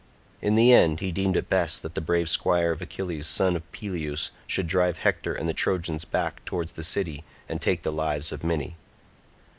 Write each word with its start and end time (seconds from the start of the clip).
In 0.41 0.55
the 0.55 0.73
end, 0.73 0.99
he 0.99 1.11
deemed 1.11 1.37
it 1.37 1.47
best 1.47 1.83
that 1.83 1.93
the 1.93 2.01
brave 2.01 2.27
squire 2.27 2.71
of 2.71 2.81
Achilles 2.81 3.27
son 3.27 3.55
of 3.55 3.71
Peleus 3.71 4.31
should 4.47 4.65
drive 4.65 4.97
Hector 4.97 5.35
and 5.35 5.47
the 5.47 5.53
Trojans 5.53 6.05
back 6.05 6.43
towards 6.43 6.71
the 6.71 6.81
city 6.81 7.23
and 7.47 7.61
take 7.61 7.83
the 7.83 7.91
lives 7.91 8.31
of 8.31 8.43
many. 8.43 8.77